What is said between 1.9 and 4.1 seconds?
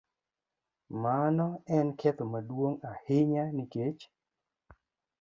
ketho maduong' ahinya nikech